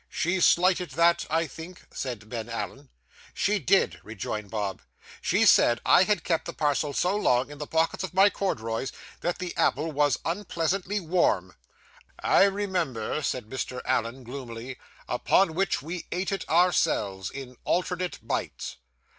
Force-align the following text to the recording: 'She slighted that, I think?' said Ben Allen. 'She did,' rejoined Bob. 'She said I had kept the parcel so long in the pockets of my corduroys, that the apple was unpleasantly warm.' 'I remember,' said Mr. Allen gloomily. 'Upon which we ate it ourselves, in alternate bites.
'She 0.09 0.39
slighted 0.41 0.89
that, 0.89 1.27
I 1.29 1.45
think?' 1.45 1.83
said 1.91 2.27
Ben 2.27 2.49
Allen. 2.49 2.89
'She 3.35 3.59
did,' 3.59 3.99
rejoined 4.01 4.49
Bob. 4.49 4.81
'She 5.21 5.45
said 5.45 5.79
I 5.85 6.05
had 6.05 6.23
kept 6.23 6.45
the 6.45 6.53
parcel 6.53 6.91
so 6.91 7.15
long 7.15 7.51
in 7.51 7.59
the 7.59 7.67
pockets 7.67 8.03
of 8.03 8.11
my 8.11 8.31
corduroys, 8.31 8.91
that 9.19 9.37
the 9.37 9.55
apple 9.55 9.91
was 9.91 10.17
unpleasantly 10.25 10.99
warm.' 10.99 11.53
'I 12.23 12.45
remember,' 12.45 13.21
said 13.21 13.45
Mr. 13.47 13.79
Allen 13.85 14.23
gloomily. 14.23 14.79
'Upon 15.07 15.53
which 15.53 15.83
we 15.83 16.07
ate 16.11 16.31
it 16.31 16.49
ourselves, 16.49 17.29
in 17.29 17.55
alternate 17.63 18.25
bites. 18.27 18.77